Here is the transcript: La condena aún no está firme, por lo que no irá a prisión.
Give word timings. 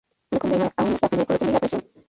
La 0.31 0.39
condena 0.39 0.71
aún 0.77 0.89
no 0.89 0.95
está 0.95 1.07
firme, 1.09 1.25
por 1.27 1.33
lo 1.35 1.39
que 1.39 1.45
no 1.45 1.51
irá 1.51 1.57
a 1.57 1.61
prisión. 1.61 1.83